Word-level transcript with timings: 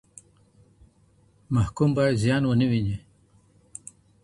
محکوم 1.55 1.89
باید 1.97 2.15
زیان 2.23 2.43
ونه 2.45 2.65
ویني. 2.71 2.97